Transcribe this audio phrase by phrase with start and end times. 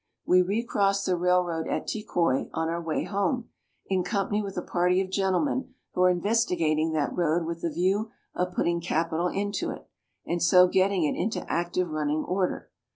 [0.25, 3.49] We recrossed the railroad at Tekoi, on our way home,
[3.85, 8.09] in company with a party of gentlemen who are investigating that road with a view
[8.33, 9.87] of putting capital into it,
[10.25, 12.71] and so getting it into active running order.